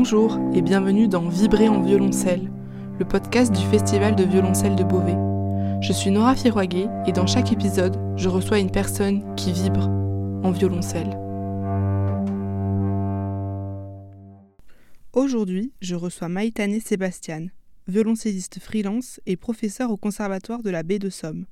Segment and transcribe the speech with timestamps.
[0.00, 2.52] Bonjour et bienvenue dans Vibrer en violoncelle,
[3.00, 5.18] le podcast du Festival de violoncelle de Beauvais.
[5.82, 9.88] Je suis Nora Firoiguet et dans chaque épisode, je reçois une personne qui vibre
[10.44, 11.18] en violoncelle.
[15.14, 17.48] Aujourd'hui, je reçois Maïtane Sébastien,
[17.88, 21.44] violoncelliste freelance et professeur au Conservatoire de la Baie de Somme.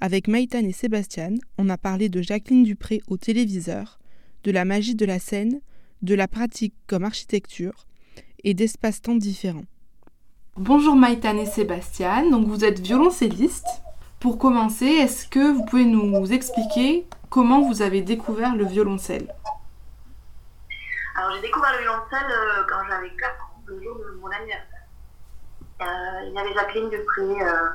[0.00, 4.00] Avec Maïtane et Sébastien, on a parlé de Jacqueline Dupré au téléviseur,
[4.44, 5.60] de la magie de la scène,
[6.02, 7.86] de la pratique comme architecture
[8.44, 9.64] et d'espaces-temps différents.
[10.56, 13.66] Bonjour Maïtane et Sébastien, donc vous êtes violoncelliste.
[14.20, 19.32] Pour commencer, est-ce que vous pouvez nous expliquer comment vous avez découvert le violoncelle?
[21.14, 24.66] Alors j'ai découvert le violoncelle euh, quand j'avais 4 ans, le jour de mon anniversaire.
[25.80, 25.84] Euh,
[26.26, 27.68] il y avait Jacqueline Dupré euh,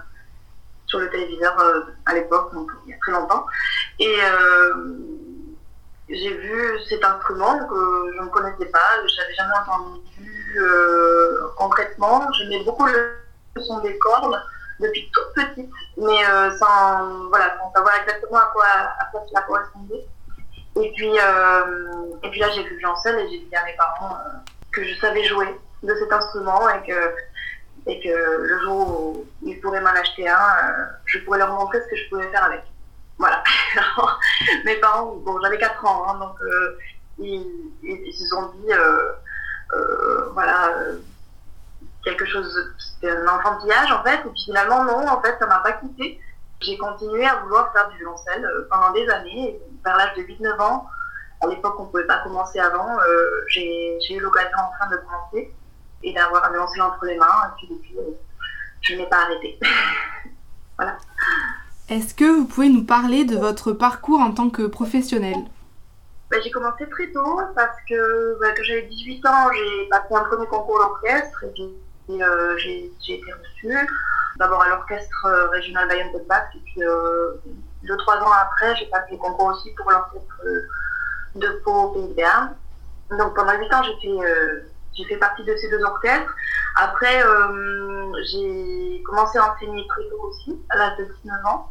[0.85, 1.55] sur le téléviseur
[2.05, 3.45] à l'époque, donc il y a très longtemps.
[3.99, 4.17] Et
[6.09, 12.31] j'ai vu cet instrument que je ne connaissais pas, je n'avais jamais entendu euh, concrètement.
[12.33, 13.21] J'aimais beaucoup le
[13.61, 14.41] son des cordes
[14.79, 18.65] depuis toute petite, mais euh, sans, voilà, sans savoir exactement à quoi,
[18.99, 20.05] à quoi cela correspondait.
[20.75, 24.17] Et puis, euh, et puis là, j'ai vu Viancel et j'ai dit à mes parents
[24.71, 25.47] que je savais jouer
[25.83, 27.15] de cet instrument et que,
[27.85, 30.37] et que le jour où ils pourraient m'en acheter un,
[31.05, 32.63] je pourrais leur montrer ce que je pouvais faire avec.
[33.17, 33.43] Voilà.
[34.65, 36.77] Mes parents, bon, j'avais 4 ans, hein, donc euh,
[37.19, 39.11] ils, se sont dit, euh,
[39.73, 40.71] euh, voilà,
[42.03, 45.59] quelque chose, c'était un enfantillage en fait, et puis finalement, non, en fait, ça m'a
[45.59, 46.19] pas quitté.
[46.61, 50.87] J'ai continué à vouloir faire du violoncelle pendant des années, vers l'âge de 8-9 ans.
[51.41, 52.87] À l'époque, on ne pouvait pas commencer avant.
[53.47, 55.53] j'ai eu l'occasion enfin de commencer
[56.03, 57.95] et d'avoir un violoncelle entre les mains, et puis depuis,
[58.81, 59.59] je n'ai pas arrêté.
[60.77, 60.97] voilà.
[61.93, 65.35] Est-ce que vous pouvez nous parler de votre parcours en tant que professionnel?
[66.31, 70.23] Bah, J'ai commencé très tôt parce que bah, quand j'avais 18 ans, j'ai passé un
[70.23, 73.87] premier concours d'orchestre et, euh, j'ai été reçue.
[74.37, 77.33] D'abord à l'orchestre euh, régional Bayonne de et puis euh,
[77.83, 80.41] deux, trois ans après, j'ai passé le concours aussi pour l'orchestre
[81.35, 84.65] de Pau Pays de Donc pendant 8 ans, j'ai fait,
[84.97, 86.33] j'ai fait partie de ces deux orchestres.
[86.75, 87.21] Après,
[88.31, 91.69] j'ai commencé à enseigner très tôt aussi, à l'âge de 19 ans.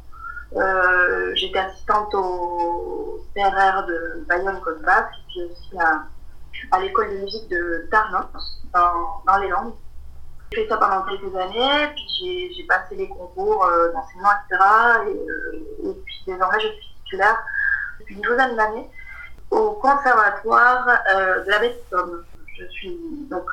[0.57, 7.49] Euh, j'étais assistante au CRR de Bayonne-Côte Basque et puis aussi à, l'école de musique
[7.49, 9.75] de Tarnos, dans, les Landes.
[10.53, 14.63] J'ai fait ça pendant quelques années, puis j'ai passé les concours euh, d'enseignement, etc.
[15.07, 17.43] Euh, et, puis désormais, je suis titulaire
[17.99, 18.91] depuis une douzaine d'années
[19.51, 21.77] au conservatoire de la baie
[22.59, 22.99] Je suis
[23.31, 23.51] donc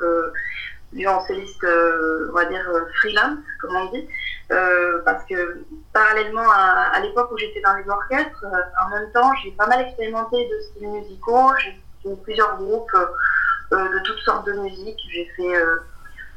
[0.92, 2.66] violoncelliste, on va dire
[3.00, 4.06] freelance, comme on dit.
[4.50, 9.32] Euh, parce que parallèlement à, l'époque où j'étais dans les orchestres, euh, en même temps,
[9.42, 11.52] j'ai pas mal expérimenté de styles musicaux.
[11.58, 14.98] J'ai plusieurs groupes euh, de toutes sortes de musique.
[15.12, 15.52] J'ai fait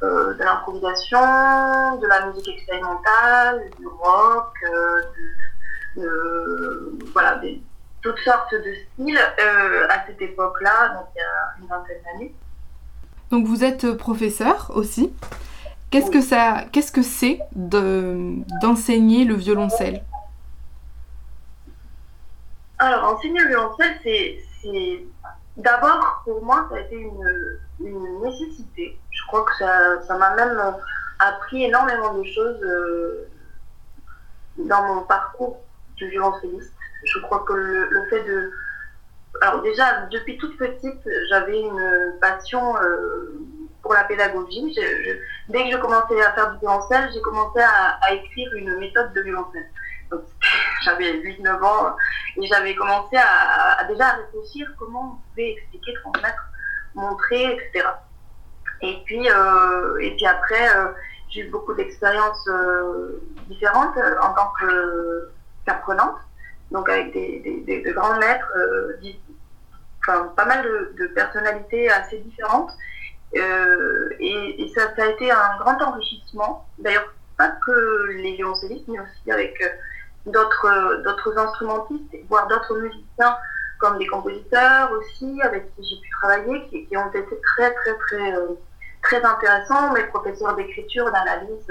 [0.01, 4.53] de l'improvisation, de la musique expérimentale, du rock,
[7.13, 7.41] voilà,
[8.01, 12.35] toutes sortes de styles à cette époque-là, donc il y a une vingtaine d'années.
[13.31, 15.13] Donc vous êtes professeur aussi
[15.93, 20.03] Qu'est-ce que ça, qu'est-ce que c'est d'enseigner le violoncelle?
[22.79, 25.05] Alors, enseigner le violoncelle, c'est
[25.55, 28.99] d'abord pour moi, ça a été une, nécessité.
[29.11, 30.59] Je crois que ça m'a même
[31.19, 33.29] appris énormément de choses euh,
[34.57, 35.59] dans mon parcours
[36.01, 36.73] de violoncelliste.
[37.03, 38.51] Je crois que le, fait de
[39.43, 43.39] alors déjà, depuis toute petite, j'avais une passion euh,
[43.83, 44.73] pour la pédagogie.
[45.49, 49.21] dès que je commençais à faire du violoncelle, j'ai commencé à, écrire une méthode de
[49.21, 49.69] violoncelle.
[50.83, 51.95] J'avais 8-9 ans
[52.38, 56.49] et j'avais commencé à, déjà à réfléchir comment on pouvait expliquer, transmettre,
[56.94, 57.88] montrer, etc.
[58.81, 60.89] Et puis, euh, et puis après, euh,
[61.29, 64.51] j'ai eu beaucoup d'expériences euh, différentes en tant
[65.65, 66.18] qu'apprenante,
[66.69, 68.51] donc avec des, des, de grands maîtres,
[70.01, 72.71] enfin, pas mal de personnalités assez différentes.
[73.35, 76.68] Euh, et, ça, a été un grand enrichissement.
[76.80, 79.68] D'ailleurs, pas que les violoncellistes, mais aussi avec euh,
[80.31, 83.38] d'autres d'autres instrumentistes, voire d'autres musiciens
[83.80, 88.35] comme des compositeurs aussi, avec qui j'ai pu travailler, qui, ont été très très très
[88.35, 88.47] euh,
[89.01, 91.68] très intéressants, mes professeurs d'écriture, d'analyse,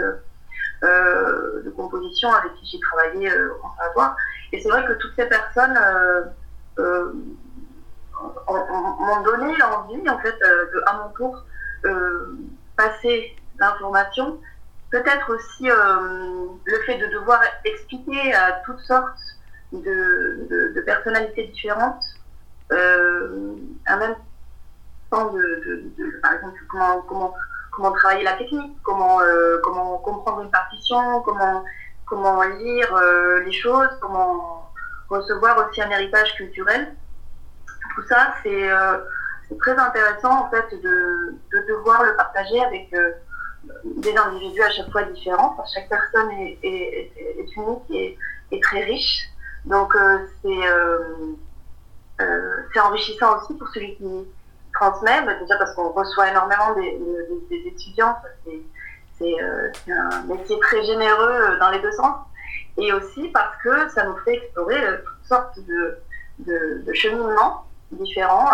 [0.83, 4.17] de composition avec qui j'ai travaillé au conservatoire.
[4.51, 5.79] Et c'est vrai que toutes ces personnes
[8.49, 10.35] m'ont donné envie, en fait,
[10.87, 11.52] à mon tour, euh,
[12.77, 14.41] passer l'information,
[14.93, 19.19] peut-être aussi euh, le fait de devoir expliquer à toutes sortes
[19.73, 22.05] de, personnalités différentes,
[22.73, 23.57] euh,
[23.89, 24.15] même
[25.11, 25.93] important de,
[26.23, 31.65] par exemple, comment, travailler la technique, comment, euh, comprendre une partition, comment,
[32.07, 32.95] comment lire
[33.45, 34.71] les choses, comment
[35.09, 36.95] recevoir aussi un héritage culturel.
[37.95, 38.71] Tout ça, c'est
[39.59, 41.35] très intéressant en fait de,
[41.69, 42.95] devoir le partager avec
[43.85, 45.57] des individus à chaque fois différents.
[45.73, 46.59] chaque personne est,
[47.57, 48.19] unique et,
[48.51, 49.29] est très riche.
[49.65, 49.95] Donc
[50.43, 50.69] c'est
[52.23, 54.27] euh, c'est enrichissant aussi pour celui qui
[54.75, 58.17] transmet, bah, déjà parce qu'on reçoit énormément des, étudiants,
[58.47, 58.59] euh,
[59.19, 62.17] c'est un métier très généreux euh, dans les deux sens,
[62.79, 65.99] et aussi parce que ça nous fait explorer toutes sortes de,
[66.41, 68.49] de, cheminements différents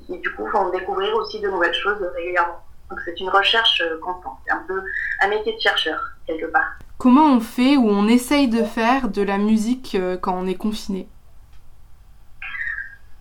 [0.00, 2.64] qui, du coup font découvrir aussi de nouvelles choses régulièrement.
[2.90, 4.82] Donc c'est une recherche constante, c'est un peu
[5.22, 6.78] un métier de chercheur quelque part.
[6.98, 11.08] Comment on fait ou on essaye de faire de la musique quand on est confiné?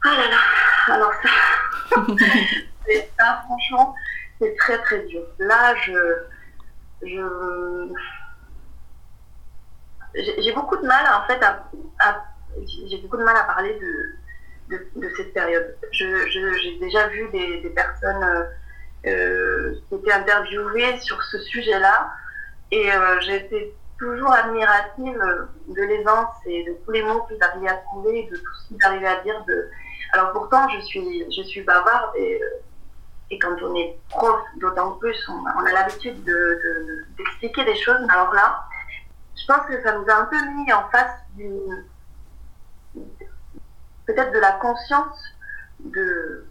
[0.04, 1.96] Ah là là, alors ça,
[3.20, 3.96] ça franchement,
[4.40, 5.22] c'est très très dur.
[5.40, 5.92] Là, je,
[7.04, 7.92] je,
[10.16, 11.68] j'ai beaucoup de mal en fait à,
[12.90, 14.16] j'ai beaucoup de mal à parler de,
[14.72, 15.76] de, cette période.
[15.92, 18.44] j'ai déjà vu des, personnes euh,
[19.08, 22.12] euh, qui étaient interviewées sur ce sujet-là
[22.72, 25.22] et euh, été toujours admirative
[25.68, 28.86] de l'aisance et de tous les mots qu'ils arrivaient à trouver, de tout ce qu'ils
[28.86, 29.44] arrivaient à dire
[30.14, 32.42] alors pourtant, je suis, je suis bavarde et,
[33.30, 36.22] et quand on est prof, d'autant plus, on, a l'habitude
[37.18, 38.02] d'expliquer de, des choses.
[38.10, 38.66] Alors là,
[39.36, 41.86] je pense que ça nous a un peu mis en face d'une
[44.12, 45.20] peut-être de la conscience
[45.80, 46.46] de,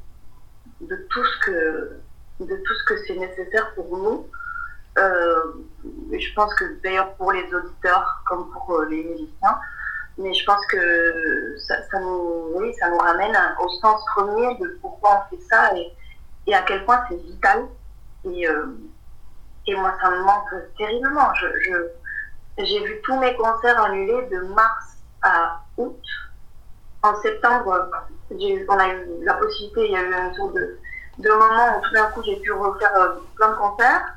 [0.80, 2.00] de tout ce que
[2.40, 4.26] de tout ce que c'est nécessaire pour nous.
[4.98, 5.52] Euh,
[6.10, 9.58] je pense que d'ailleurs pour les auditeurs comme pour euh, les musiciens,
[10.18, 15.26] mais je pense que ça, nous, oui, ça nous ramène au sens premier de pourquoi
[15.26, 15.92] on fait ça et,
[16.46, 17.66] et à quel point c'est vital.
[18.24, 18.66] Et, euh,
[19.66, 21.32] et moi, ça me manque terriblement.
[21.34, 21.46] Je,
[22.58, 26.02] j'ai vu tous mes concerts annulés de mars à août.
[27.02, 27.90] En septembre,
[28.30, 30.78] on a eu la possibilité, il y a eu un tour de,
[31.18, 34.14] de moments où tout d'un coup j'ai pu refaire euh, plein de concerts.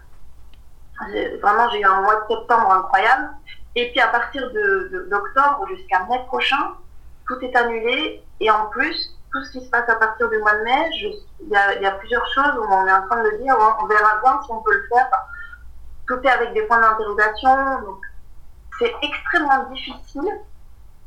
[1.42, 3.30] Vraiment, j'ai eu un mois de septembre incroyable.
[3.76, 6.74] Et puis à partir d'octobre de, jusqu'à mai prochain,
[7.28, 8.24] tout est annulé.
[8.40, 10.90] Et en plus, tout ce qui se passe à partir du mois de mai,
[11.42, 14.40] il y, a, plusieurs choses où on est en train de dire, on, verra bien
[14.46, 15.10] si on peut le faire.
[16.08, 17.98] Tout est avec des points d'interrogation.
[18.80, 20.30] C'est extrêmement difficile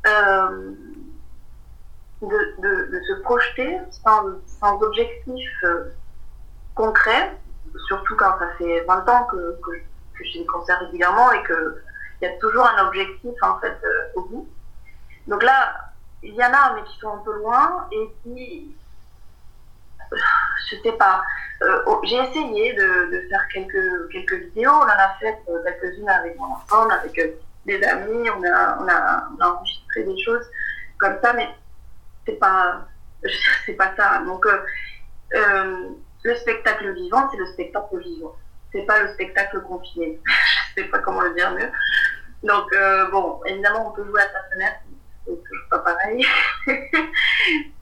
[0.05, 0.71] euh,
[2.21, 4.23] de, se projeter sans,
[4.59, 5.91] sans objectif euh,
[6.75, 7.31] concret,
[7.87, 9.71] surtout quand ça fait 20 ans que, que,
[10.23, 11.81] je fais des concerts régulièrement et que
[12.19, 14.49] il y a toujours un objectif en fait euh, au bout.
[15.27, 15.91] Donc là,
[16.23, 18.75] il y en a, mais qui sont un peu loin et qui,
[20.69, 21.21] je sais pas,
[21.61, 26.37] euh, oh, j'ai essayé de, faire quelques, quelques vidéos, on en a fait quelques-unes avec
[26.37, 27.19] mon enfant, avec
[27.65, 30.45] des amis, on a, on, a, enregistré des choses
[30.97, 31.49] comme ça, mais
[32.27, 32.87] c'est pas,
[33.65, 34.19] c'est pas ça.
[34.19, 34.45] Donc,
[35.31, 38.35] le spectacle vivant, c'est le spectacle vivant.
[38.71, 40.19] C'est pas le spectacle confiné.
[40.75, 41.71] je sais pas comment le dire mieux.
[42.43, 44.77] Donc, euh, bon, évidemment, on peut jouer à sa fenêtre,
[45.25, 46.25] c'est toujours pas pareil.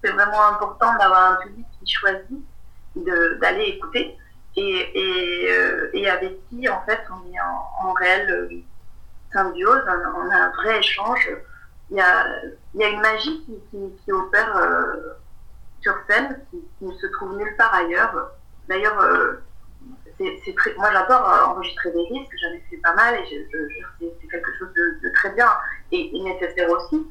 [0.04, 2.46] c'est vraiment important d'avoir un public qui choisit
[3.42, 4.18] d'aller écouter
[4.56, 8.50] et, euh, et, avec qui, en fait, on est en, réelle euh,
[9.34, 11.30] symbiose, on a un vrai échange.
[11.92, 14.62] Il y a, une magie qui, opère
[15.82, 18.32] sur scène qui, ne se trouve nulle part ailleurs.
[18.68, 18.98] D'ailleurs,
[20.18, 23.48] très, moi j'adore euh, enregistrer des disques, j'en ai fait pas mal et
[24.00, 25.50] c'est quelque chose de, très bien
[25.92, 27.06] et, nécessaire aussi.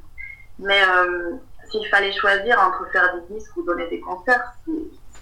[0.59, 1.33] Mais euh,
[1.71, 4.55] s'il fallait choisir entre faire des disques ou donner des concerts,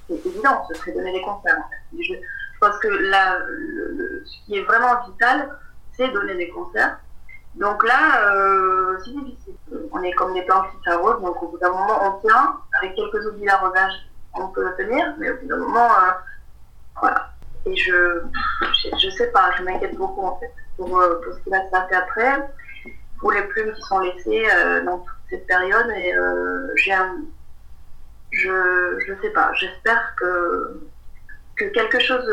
[0.08, 1.58] c'est évident, ce serait donner des concerts.
[1.98, 2.14] Je,
[2.60, 5.50] pense que ce qui est vraiment vital,
[5.96, 7.00] c'est donner des concerts.
[7.54, 9.54] Donc là, euh, c'est difficile.
[9.92, 12.56] On est comme des plantes qui s'arrosent, donc au bout d'un moment, on tient.
[12.78, 13.92] Avec quelques oublis d'arrosage,
[14.34, 15.88] on peut le tenir, mais au bout d'un moment,
[16.98, 17.32] voilà.
[17.64, 18.22] Et je,
[18.98, 21.70] je, sais pas, je m'inquiète beaucoup en fait pour, euh, pour, ce qui va se
[21.70, 22.48] passer après,
[23.20, 25.88] pour les plumes qui sont laissées euh, dans toute cette période.
[25.96, 26.94] Et euh, j'ai
[28.30, 30.80] je, je sais pas, j'espère que,
[31.56, 32.24] que quelque chose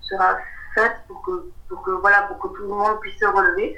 [0.00, 0.38] sera
[0.74, 3.76] fait pour que, pour que, voilà, pour que tout le monde puisse se relever.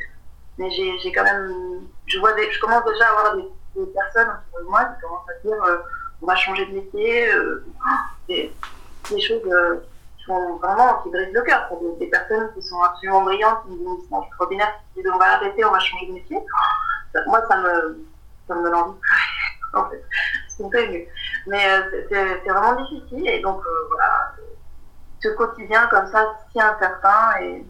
[0.58, 3.44] Mais j'ai quand même, je, vois des, je commence déjà à avoir des,
[3.92, 5.84] personnes autour de moi qui commencent à dire
[6.22, 7.28] on va changer de métier,
[8.26, 8.50] des,
[9.10, 9.42] des choses
[10.60, 11.68] vraiment, qui brisent le cœur.
[11.68, 15.34] Pour des, personnes qui sont absolument brillantes, qui nous disent extraordinaire, qui disent on va
[15.34, 16.38] arrêter, on va changer de métier.
[17.26, 18.06] moi, ça me,
[18.48, 18.98] ça me donne envie.
[19.74, 20.02] en fait.
[20.48, 21.06] ce qui me fait mieux.
[21.46, 21.62] Mais
[22.08, 24.32] c'est vraiment difficile et donc voilà,
[25.22, 27.64] ce quotidien comme ça, si incertain et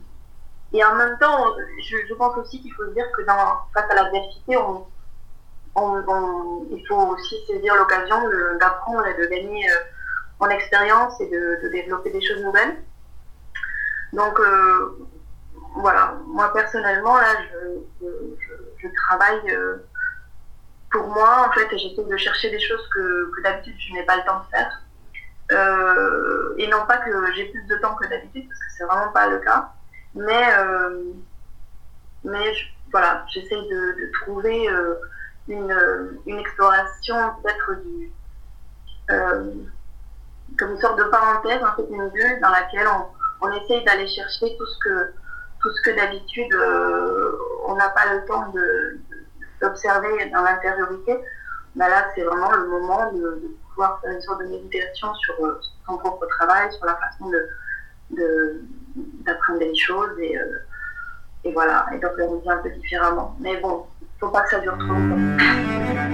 [0.73, 4.57] et en même temps, je, pense aussi qu'il faut se dire que face à l'adversité,
[4.57, 4.87] on,
[6.71, 8.17] il faut aussi saisir l'occasion
[8.59, 9.75] d'apprendre et de gagner euh,
[10.41, 12.83] en expérience et de, développer des choses nouvelles.
[14.13, 14.99] Donc euh,
[15.77, 17.35] voilà, moi personnellement, là,
[18.01, 19.87] je, travaille euh,
[20.91, 24.17] pour moi, en fait, j'essaie de chercher des choses que, que d'habitude je n'ai pas
[24.17, 24.83] le temps de faire.
[26.59, 29.29] et non pas que j'ai plus de temps que d'habitude, parce que c'est vraiment pas
[29.29, 29.73] le cas.
[30.17, 31.13] Mais, euh,
[32.25, 32.53] mais
[32.91, 34.95] voilà, j'essaye de, trouver euh,
[35.47, 38.11] une, une, exploration peut-être du
[39.11, 39.53] euh,
[40.59, 44.09] comme une sorte de parenthèse, en fait, une bulle dans laquelle on, on essaye d'aller
[44.09, 45.13] chercher tout ce que,
[45.61, 46.55] tout ce que d'habitude
[47.67, 48.53] on n'a pas le temps
[49.61, 51.19] d'observer dans l'intériorité.
[51.75, 55.99] Mais là, c'est vraiment le moment de, pouvoir faire une sorte de méditation sur son
[55.99, 57.29] propre travail, sur la façon
[58.11, 58.63] de
[59.25, 60.59] d'apprendre des choses et, euh,
[61.45, 63.37] et voilà, et d'organiser un peu différemment.
[63.41, 66.06] Mais bon, il faut pas que ça dure trop longtemps.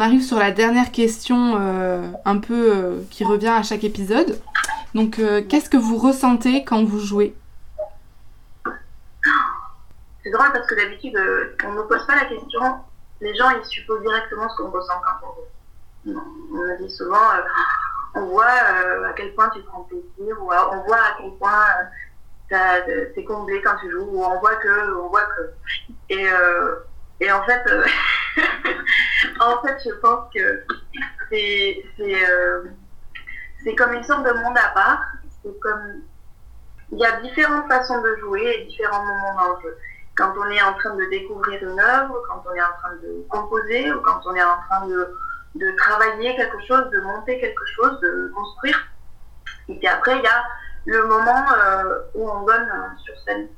[0.00, 4.40] On arrive sur la dernière question euh, un peu euh, qui revient à chaque épisode.
[4.94, 7.36] Donc, euh, qu'est-ce que vous ressentez quand vous jouez?
[10.24, 11.14] C'est drôle parce que d'habitude,
[11.66, 12.62] on ne pose pas la question.
[13.20, 15.34] Les gens, ils supposent directement ce qu'on ressent quand
[16.06, 16.18] on joue.
[16.50, 17.18] On me dit souvent,
[18.14, 21.66] on voit à quel point tu prends plaisir, ou on voit à quel point
[23.14, 25.50] t'es comblé quand tu joues, ou on voit que, on voit que.
[26.08, 26.26] Et,
[27.20, 27.62] et en fait,
[29.40, 30.64] en fait, je pense que
[31.30, 32.64] c'est euh,
[33.62, 35.02] c'est comme une sorte de monde à part.
[35.42, 36.02] C'est comme
[36.92, 39.78] il y a différentes façons de jouer et différents moments dans le jeu.
[40.16, 43.24] Quand on est en train de découvrir une œuvre, quand on est en train de
[43.28, 45.14] composer ou quand on est en train de,
[45.54, 48.88] de travailler quelque chose, de monter quelque chose, de construire.
[49.68, 50.44] Et puis après, il y a
[50.86, 53.48] le moment euh, où on donne euh, sur scène,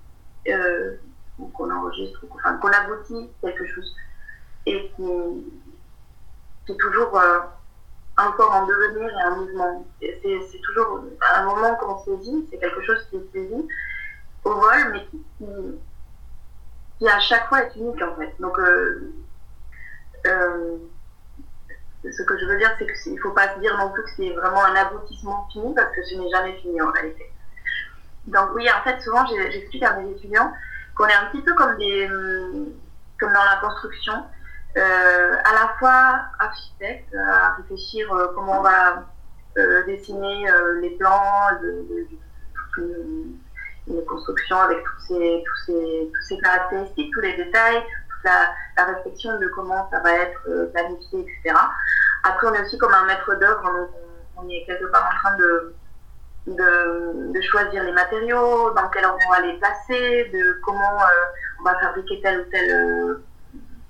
[1.38, 3.94] ou qu'on enregistre, enfin, qu'on aboutit quelque chose.
[4.66, 5.02] Et qui,
[6.66, 7.40] c'est toujours euh,
[8.16, 9.86] encore en devenir et en mouvement.
[10.00, 13.68] C'est toujours un moment qu'on saisit, c'est quelque chose qui est saisi
[14.44, 15.06] au vol, mais
[16.98, 18.32] qui, à chaque fois est unique en fait.
[18.38, 19.12] Donc, euh,
[20.26, 20.76] euh,
[22.04, 24.10] ce que je veux dire, c'est qu'il ne faut pas se dire non plus que
[24.16, 27.30] c'est vraiment un aboutissement fini, parce que ce n'est jamais fini en réalité.
[28.26, 30.52] Donc oui, en fait, souvent, j'explique à mes étudiants
[30.96, 32.08] qu'on est un petit peu comme, des,
[33.18, 34.25] comme dans la construction.
[34.76, 39.04] Euh, à la fois architecte, à réfléchir euh, comment on va
[39.58, 40.46] euh, dessiner
[40.80, 42.08] les plans, de,
[43.88, 48.49] une construction avec tous ces, tous, ces, tous ces caractéristiques, tous les détails, toute la,
[48.78, 51.54] la réflexion de comment ça va être planifié, etc.
[52.22, 53.88] Après, on est aussi comme un maître d'œuvre,
[54.37, 55.75] on, est quelque part en train de,
[56.46, 60.99] de, de, choisir les matériaux, dans quel va les placer, de comment
[61.61, 62.50] on va fabriquer tel ou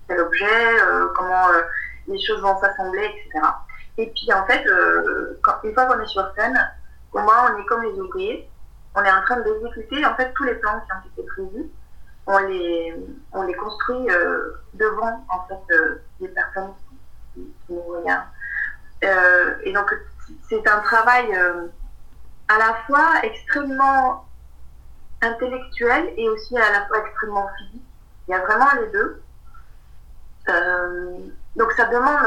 [0.09, 1.63] tel objet, euh, comment euh,
[2.09, 3.47] les choses vont s'assembler, etc.
[3.99, 6.59] Et puis en fait, euh, une fois qu'on est sur scène,
[7.11, 8.49] pour moi, on est comme les ouvriers.
[8.95, 11.71] On est en train d'exécuter en fait tous les plans qui ont été prévus.
[12.27, 12.95] On les,
[13.33, 14.07] on les construit
[14.75, 15.75] devant en fait
[16.21, 16.73] les personnes
[17.35, 18.29] qui, nous regardent.
[19.65, 19.93] et donc
[20.49, 21.27] c'est un travail
[22.53, 24.27] à la fois extrêmement
[25.23, 27.85] intellectuel et aussi à la fois extrêmement physique.
[28.29, 29.23] Il y a vraiment les deux.
[30.49, 31.19] Euh,
[31.57, 32.19] donc ça demande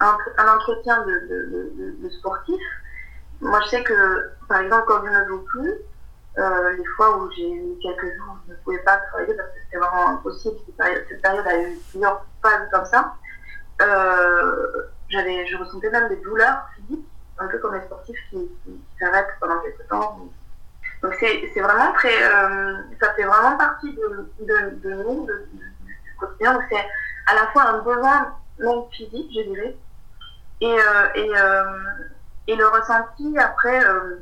[0.00, 2.60] un, entretien de, sportif.
[3.40, 5.74] Moi, je sais que, par exemple, quand je ne joue plus,
[6.36, 9.78] les fois où j'ai eu quelques jours je ne pouvais pas travailler parce que c'était
[9.78, 10.56] vraiment impossible,
[11.08, 13.14] cette période, a eu plusieurs phases comme ça,
[15.08, 16.62] j'avais, je ressentais même des douleurs
[17.40, 18.50] un peu comme les sportifs qui,
[18.98, 20.18] s'arrêtent pendant quelques temps.
[21.02, 22.20] Donc c'est, vraiment très,
[23.00, 24.28] ça fait vraiment partie de,
[24.84, 26.52] nous, de, du quotidien.
[26.52, 26.84] Donc c'est
[27.26, 29.76] à la fois un besoin même physique, je dirais,
[30.60, 31.78] et, euh, et, euh,
[32.48, 34.16] et, le ressenti après euh,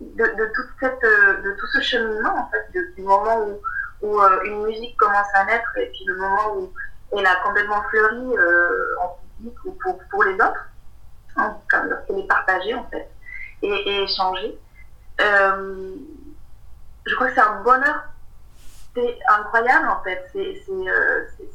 [0.00, 3.60] de, de, toute cette, de tout ce cheminement, en fait, du moment où,
[4.02, 6.72] où une musique commence à naître et puis le moment où
[7.16, 8.36] elle a complètement fleuri
[9.00, 10.68] en public ou pour, pour les autres,
[11.38, 13.08] hein, comme lorsqu'elle est partagée, en fait,
[13.62, 14.58] et, et échangée.
[15.18, 18.02] je crois que c'est un bonheur
[18.98, 20.28] c'est incroyable en fait.
[20.32, 20.62] C'est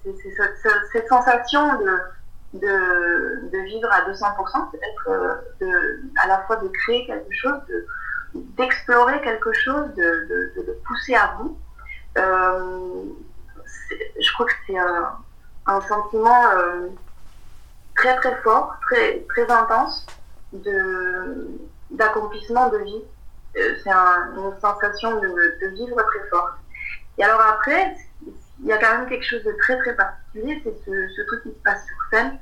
[0.04, 0.58] cette,
[0.92, 2.60] cette, sensation de,
[3.52, 7.60] de, vivre à 200%, peut-être euh, à la fois de créer quelque chose,
[8.34, 11.58] d'explorer quelque chose, de, le pousser à bout.
[12.18, 13.04] Euh,
[14.20, 16.90] je crois que c'est un, sentiment euh,
[17.96, 20.06] très très fort, très, très intense
[21.92, 23.04] d'accomplissement de, vie.
[23.56, 26.54] c'est une sensation de, vivre très forte.
[27.18, 27.96] Et alors après,
[28.60, 31.50] il y a quand même quelque chose de très très particulier, c'est ce, truc qui
[31.50, 32.40] se passe sur scène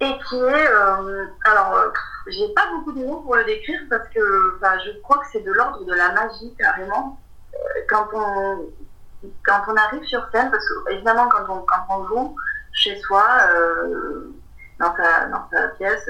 [0.00, 1.90] et qui est, euh, alors, euh,
[2.26, 5.40] j'ai pas beaucoup de mots pour le décrire parce que bah, je crois que c'est
[5.40, 7.18] de l'ordre de la magie carrément.
[7.54, 8.66] Euh, quand on,
[9.44, 12.36] quand on arrive sur scène, parce que évidemment quand on, quand on joue
[12.76, 13.24] chez soi,
[14.78, 16.08] dans, sa, dans sa pièce,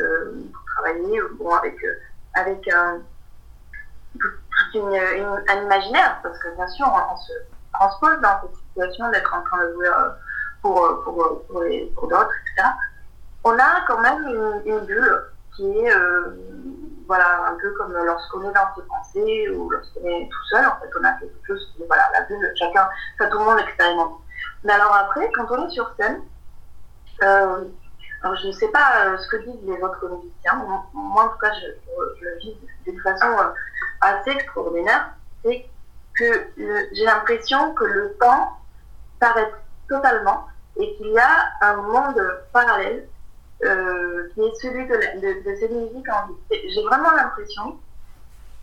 [0.52, 1.76] pour travailler, bon, avec,
[2.34, 3.00] avec un
[4.78, 7.32] un imaginaire, parce que bien sûr, on, se
[7.72, 10.10] transpose dans cette situation d'être en train de jouer euh,
[10.62, 11.62] pour, euh, pour, euh, pour,
[11.94, 12.68] pour d'autres, etc.
[13.44, 15.22] On a quand même une, bulle
[15.54, 15.92] qui est,
[17.06, 20.80] voilà, un peu comme lorsqu'on est dans ses pensées ou lorsqu'on est tout seul, en
[20.80, 24.20] fait, on a quelque chose voilà, la bulle, chacun, ça tout le monde expérimente.
[24.64, 26.22] Mais alors après, quand on est sur scène,
[27.20, 30.54] alors je ne sais pas ce que disent les autres musiciens,
[30.92, 31.66] moi en tout cas je,
[32.24, 33.26] le vis d'une façon
[34.00, 35.10] assez extraordinaire,
[35.44, 35.66] c'est
[36.18, 36.48] que
[36.92, 38.58] j'ai l'impression que le temps
[39.20, 39.54] s'arrête
[39.88, 42.20] totalement et qu'il y a un monde
[42.52, 43.06] parallèle
[43.64, 46.34] euh, qui est celui de, cette musique en vie.
[46.50, 47.78] J'ai vraiment l'impression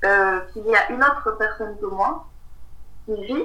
[0.06, 2.26] euh, qu'il y a une autre personne que moi
[3.06, 3.44] qui vit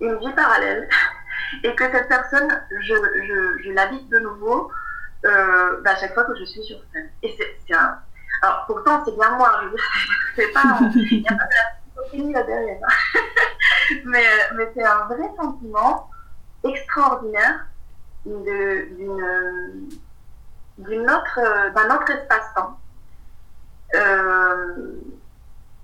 [0.00, 0.88] une vie parallèle
[1.62, 4.70] et que cette personne, je, je, je l'habite de nouveau
[5.24, 7.10] euh, bah, à chaque fois que je suis sur scène.
[7.22, 7.98] Et c'est un,
[8.42, 9.60] alors pourtant, c'est bien moi,
[10.36, 12.78] c'est pas, il n'y a pas de la là derrière.
[14.04, 16.10] mais mais c'est un vrai sentiment
[16.64, 17.66] extraordinaire
[18.24, 19.20] d'une
[21.10, 21.40] autre
[21.74, 22.78] d'un autre espace-temps
[23.94, 25.00] euh,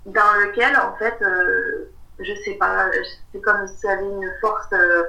[0.06, 2.90] dans lequel en fait euh, je sais pas
[3.32, 5.04] c'est comme s'il y avait une force euh,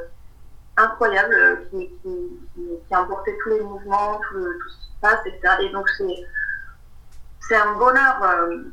[0.78, 5.56] incroyable qui, qui, qui, emportait tous les mouvements tout, tout ce qui se passe etc
[5.62, 5.88] et donc
[7.48, 8.64] c'est un bonheur euh,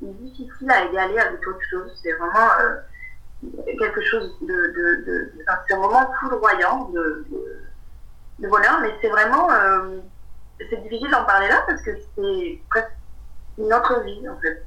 [0.00, 1.90] difficile à égaler avec autre chose.
[2.02, 2.76] C'est vraiment euh,
[3.78, 4.46] quelque chose de.
[4.46, 5.32] de, de
[5.66, 7.26] c'est un moment foudroyant de,
[8.38, 9.50] de, bonheur, mais c'est vraiment.
[9.50, 9.98] Euh,
[10.58, 12.90] c'est difficile d'en parler là parce que c'est presque
[13.58, 14.64] une autre vie en fait.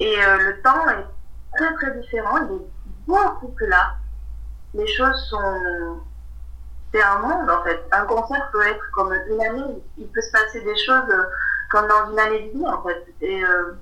[0.00, 2.66] Et le temps est très très différent, il est
[3.06, 3.94] beaucoup plus là.
[4.76, 6.00] Les choses sont.
[6.92, 7.82] C'est un monde en fait.
[7.92, 11.12] Un concert peut être comme une année, il peut se passer des choses
[11.70, 13.06] comme dans une année de vie, en fait.
[13.20, 13.72] Et, euh,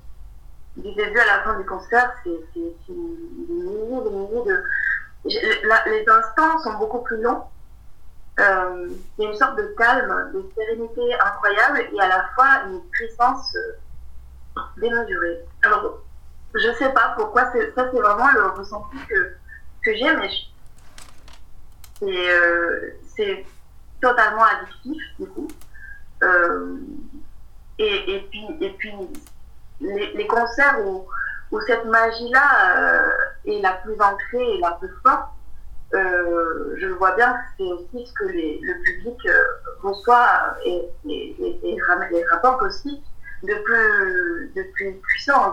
[0.77, 4.65] du début à la fin du concert, c'est des milliers, des milliers de.
[5.25, 7.45] les instants sont beaucoup plus longs.
[8.41, 12.65] Euh, il y a une sorte de calme, de sérénité incroyable et à la fois
[12.67, 15.45] une puissance euh, démesurée.
[15.63, 16.01] Alors,
[16.55, 19.37] je sais pas pourquoi, ça c'est vraiment le ressenti que,
[19.85, 20.29] que j'ai, mais
[22.01, 23.45] c'est
[24.01, 25.49] totalement addictif du coup.
[27.79, 28.93] Et, et, puis, et puis
[29.81, 31.07] les, les concerts où,
[31.51, 33.11] où cette magie-là euh,
[33.47, 35.31] est la plus ancrée et la plus forte,
[35.95, 39.43] euh, je vois bien que c'est aussi ce que les, le public euh,
[39.83, 41.77] reçoit et, et, et,
[42.11, 43.03] les rapports aussi
[43.43, 45.53] de plus, de plus puissant.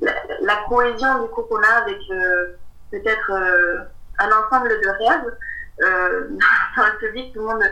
[0.00, 2.56] La, la, cohésion du coup qu'on a avec euh,
[2.90, 3.84] peut-être euh,
[4.22, 5.36] un ensemble de rêves
[6.76, 7.62] dans le public, tout le monde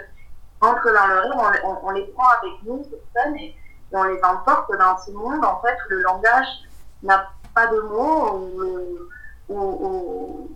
[0.61, 3.57] entre dans le rêve, on, les prend avec nous, ces et,
[3.93, 6.47] on les emporte dans ce monde, en fait, où le langage
[7.03, 9.09] n'a pas de mots,
[9.49, 10.49] ou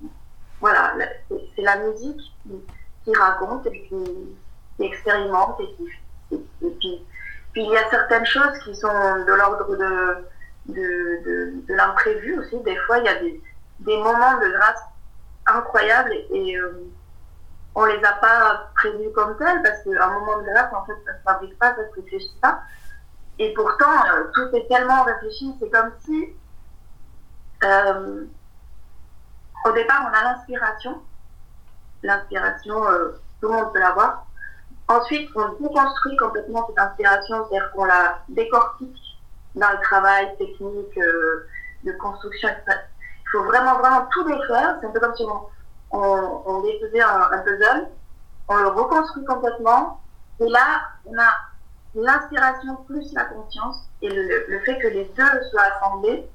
[0.60, 0.94] voilà,
[1.28, 2.20] c'est la musique
[3.04, 7.06] qui, raconte et qui, expérimente, et, puis,
[7.52, 10.24] puis, il y a certaines choses qui sont de l'ordre de,
[10.66, 12.58] de, de, l'imprévu aussi.
[12.60, 13.42] Des fois, il y a des,
[13.80, 14.80] des moments de grâce
[15.46, 16.90] incroyables et, euh,
[17.74, 21.16] on les a pas prévus comme tels parce qu'un moment de grâce, en fait, ça
[21.16, 22.62] se fabrique pas, ça se réfléchit pas.
[23.38, 26.28] Et pourtant, euh, tout est tellement réfléchi, c'est comme si
[27.64, 28.24] euh,
[29.64, 31.02] au départ, on a l'inspiration.
[32.02, 34.26] L'inspiration, euh, tout le monde peut l'avoir.
[34.86, 39.00] Ensuite, on déconstruit complètement cette inspiration, c'est-à-dire qu'on la décortique
[39.54, 40.98] dans le travail technique
[41.84, 42.50] de construction,
[43.34, 44.76] Il faut vraiment, vraiment tout défaire.
[44.80, 45.48] C'est un peu comme si on,
[46.46, 47.88] on, défaisait un, puzzle,
[48.48, 50.00] on le reconstruit complètement,
[50.40, 51.32] et là, on a
[51.96, 56.28] l'inspiration plus la conscience, et le, fait que les deux soient assemblés,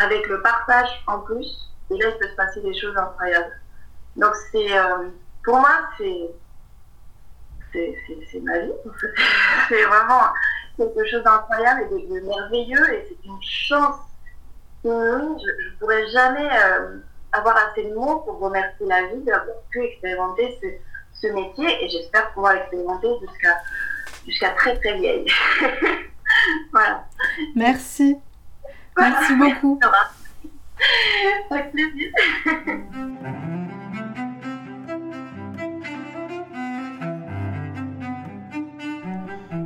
[0.00, 3.52] avec le partage en plus, et là, il peut se passer des choses incroyables.
[4.16, 5.08] Donc, c'est, euh,
[5.44, 6.30] pour moi, c'est,
[7.72, 8.72] c'est, ma vie.
[9.68, 10.32] c'est vraiment
[10.76, 14.00] quelque chose d'incroyable et de, merveilleux, et c'est une chance
[14.84, 16.98] je ne pourrais jamais euh,
[17.32, 21.88] avoir assez de mots pour remercier la vie d'avoir pu expérimenter ce, ce métier, et
[21.88, 23.56] j'espère pouvoir l'expérimenter jusqu'à
[24.26, 25.26] jusqu'à très très vieille.
[26.72, 27.06] voilà.
[27.54, 28.16] Merci.
[28.98, 29.80] Merci beaucoup.
[31.50, 32.10] Avec plaisir.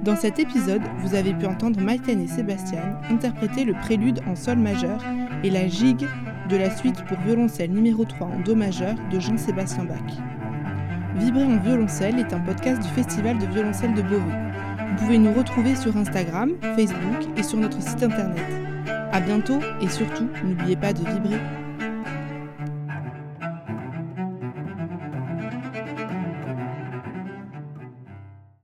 [0.04, 4.58] Dans cet épisode, vous avez pu entendre Maïten et Sébastien interpréter le prélude en sol
[4.58, 5.02] majeur
[5.42, 6.06] et la gigue
[6.50, 9.96] de la suite pour violoncelle numéro 3 en do majeur de Jean-Sébastien Bach.
[11.16, 14.52] Vibrer en violoncelle est un podcast du Festival de violoncelle de Beauvais.
[14.90, 18.44] Vous pouvez nous retrouver sur Instagram, Facebook et sur notre site internet.
[19.10, 21.40] A bientôt et surtout, n'oubliez pas de vibrer.